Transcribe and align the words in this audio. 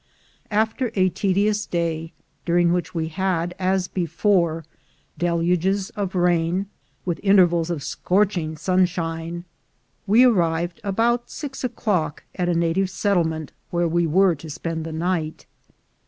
After 0.49 0.91
a 0.95 1.09
tedious 1.09 1.67
day, 1.67 2.11
during 2.43 2.73
which 2.73 2.95
we 2.95 3.09
had, 3.09 3.53
as 3.59 3.87
be 3.87 4.07
fore, 4.07 4.65
deluges 5.19 5.91
of 5.91 6.15
rain, 6.15 6.65
with 7.05 7.19
intervals 7.21 7.69
of 7.69 7.83
scorching 7.83 8.57
sun 8.57 8.87
shine, 8.87 9.45
we 10.07 10.23
arrived 10.23 10.81
about 10.83 11.29
six 11.29 11.63
o'clock 11.63 12.23
at 12.33 12.49
a 12.49 12.55
native 12.55 12.89
settle 12.89 13.25
ment, 13.25 13.51
where 13.69 13.87
we 13.87 14.07
were 14.07 14.33
to 14.33 14.49
spend 14.49 14.85
the 14.85 14.91
night. 14.91 15.45